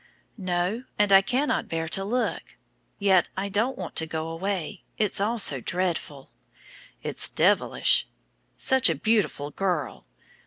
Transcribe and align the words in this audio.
"No. 0.39 0.85
And 0.97 1.13
I 1.13 1.21
cannot 1.21 1.67
bear 1.67 1.87
to 1.89 2.03
look. 2.03 2.57
Yet 2.97 3.29
I 3.37 3.49
don't 3.49 3.77
want 3.77 3.95
to 3.97 4.07
go 4.07 4.29
away. 4.29 4.83
It's 4.97 5.21
all 5.21 5.37
so 5.37 5.61
dreadful." 5.61 6.31
"It's 7.03 7.29
devilish. 7.29 8.07
Such 8.57 8.89
a 8.89 8.95
beautiful 8.95 9.51
girl! 9.51 10.07